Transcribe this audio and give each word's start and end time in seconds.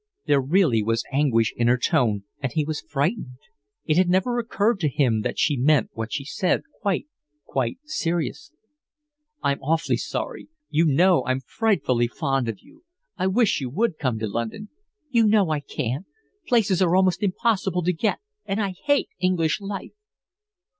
There 0.25 0.41
really 0.41 0.81
was 0.81 1.05
anguish 1.13 1.53
in 1.55 1.67
her 1.67 1.77
tone, 1.77 2.23
and 2.39 2.51
he 2.51 2.65
was 2.65 2.81
frightened. 2.81 3.37
It 3.85 3.97
had 3.97 4.09
never 4.09 4.39
occurred 4.39 4.79
to 4.79 4.89
him 4.89 5.21
that 5.21 5.37
she 5.37 5.57
meant 5.57 5.91
what 5.93 6.11
she 6.11 6.25
said 6.25 6.63
quite, 6.81 7.05
quite 7.45 7.77
seriously. 7.83 8.57
"I'm 9.43 9.61
awfully 9.61 9.97
sorry. 9.97 10.47
You 10.71 10.85
know 10.85 11.23
I'm 11.27 11.39
frightfully 11.41 12.07
fond 12.07 12.49
of 12.49 12.61
you. 12.63 12.83
I 13.17 13.27
wish 13.27 13.61
you 13.61 13.69
would 13.69 13.99
come 13.99 14.17
to 14.17 14.27
London." 14.27 14.69
"You 15.11 15.27
know 15.27 15.51
I 15.51 15.59
can't. 15.59 16.07
Places 16.47 16.81
are 16.81 16.95
almost 16.95 17.21
impossible 17.21 17.83
to 17.83 17.93
get, 17.93 18.17
and 18.47 18.59
I 18.59 18.71
hate 18.83 19.09
English 19.19 19.61
life." 19.61 19.93